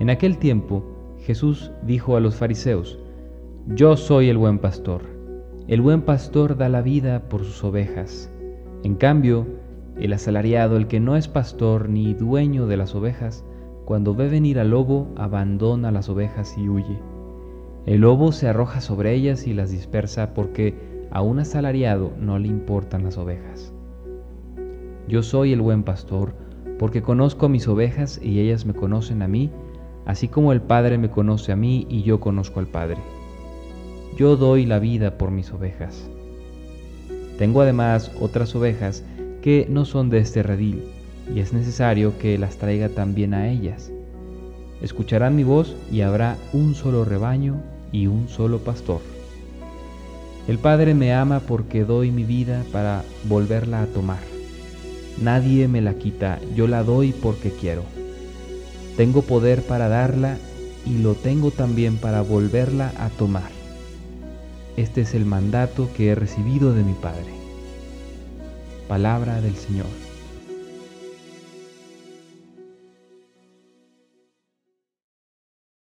En 0.00 0.10
aquel 0.10 0.38
tiempo 0.38 0.84
Jesús 1.18 1.70
dijo 1.82 2.16
a 2.16 2.20
los 2.20 2.36
fariseos, 2.36 2.98
Yo 3.68 3.96
soy 3.96 4.28
el 4.28 4.38
buen 4.38 4.58
pastor. 4.58 5.02
El 5.68 5.80
buen 5.80 6.02
pastor 6.02 6.56
da 6.56 6.68
la 6.68 6.82
vida 6.82 7.28
por 7.28 7.44
sus 7.44 7.62
ovejas. 7.64 8.30
En 8.82 8.96
cambio, 8.96 9.46
el 9.98 10.12
asalariado, 10.12 10.76
el 10.76 10.88
que 10.88 11.00
no 11.00 11.16
es 11.16 11.28
pastor 11.28 11.88
ni 11.88 12.12
dueño 12.12 12.66
de 12.66 12.76
las 12.76 12.94
ovejas, 12.94 13.44
cuando 13.84 14.14
ve 14.14 14.28
venir 14.28 14.58
al 14.58 14.70
lobo, 14.70 15.08
abandona 15.16 15.90
las 15.90 16.08
ovejas 16.08 16.56
y 16.58 16.68
huye. 16.68 16.98
El 17.86 18.00
lobo 18.00 18.32
se 18.32 18.48
arroja 18.48 18.80
sobre 18.80 19.14
ellas 19.14 19.46
y 19.46 19.54
las 19.54 19.70
dispersa 19.70 20.34
porque 20.34 20.74
a 21.10 21.22
un 21.22 21.38
asalariado 21.38 22.12
no 22.18 22.38
le 22.38 22.48
importan 22.48 23.04
las 23.04 23.16
ovejas. 23.16 23.72
Yo 25.06 25.22
soy 25.22 25.52
el 25.52 25.60
buen 25.60 25.82
pastor, 25.84 26.34
porque 26.78 27.02
conozco 27.02 27.46
a 27.46 27.50
mis 27.50 27.68
ovejas 27.68 28.18
y 28.22 28.40
ellas 28.40 28.66
me 28.66 28.74
conocen 28.74 29.22
a 29.22 29.28
mí, 29.28 29.50
así 30.06 30.28
como 30.28 30.52
el 30.52 30.60
Padre 30.60 30.98
me 30.98 31.10
conoce 31.10 31.52
a 31.52 31.56
mí 31.56 31.86
y 31.88 32.02
yo 32.02 32.20
conozco 32.20 32.60
al 32.60 32.66
Padre. 32.66 32.98
Yo 34.16 34.36
doy 34.36 34.66
la 34.66 34.78
vida 34.78 35.18
por 35.18 35.30
mis 35.30 35.50
ovejas. 35.52 36.08
Tengo 37.38 37.62
además 37.62 38.12
otras 38.20 38.54
ovejas 38.54 39.04
que 39.42 39.66
no 39.68 39.84
son 39.84 40.08
de 40.08 40.18
este 40.18 40.42
redil, 40.42 40.84
y 41.34 41.40
es 41.40 41.52
necesario 41.52 42.16
que 42.18 42.38
las 42.38 42.56
traiga 42.56 42.88
también 42.88 43.34
a 43.34 43.50
ellas. 43.50 43.90
Escucharán 44.80 45.34
mi 45.34 45.44
voz 45.44 45.74
y 45.90 46.02
habrá 46.02 46.36
un 46.52 46.74
solo 46.74 47.04
rebaño 47.04 47.60
y 47.90 48.06
un 48.06 48.28
solo 48.28 48.58
pastor. 48.58 49.00
El 50.46 50.58
Padre 50.58 50.94
me 50.94 51.14
ama 51.14 51.40
porque 51.40 51.84
doy 51.84 52.10
mi 52.10 52.24
vida 52.24 52.62
para 52.70 53.02
volverla 53.24 53.82
a 53.82 53.86
tomar. 53.86 54.18
Nadie 55.20 55.68
me 55.68 55.80
la 55.80 55.94
quita, 55.94 56.38
yo 56.54 56.66
la 56.66 56.82
doy 56.82 57.12
porque 57.12 57.50
quiero. 57.50 57.82
Tengo 58.96 59.22
poder 59.22 59.62
para 59.62 59.88
darla 59.88 60.38
y 60.86 60.98
lo 60.98 61.14
tengo 61.14 61.50
también 61.50 61.96
para 61.96 62.22
volverla 62.22 62.92
a 62.98 63.08
tomar. 63.08 63.50
Este 64.76 65.02
es 65.02 65.14
el 65.14 65.24
mandato 65.24 65.88
que 65.96 66.08
he 66.08 66.14
recibido 66.14 66.74
de 66.74 66.82
mi 66.82 66.94
Padre. 66.94 67.32
Palabra 68.88 69.40
del 69.40 69.56
Señor. 69.56 69.86